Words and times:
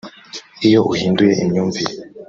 Iyo 0.67 0.79
uhinduye 0.91 1.33
imyumvire 1.43 1.93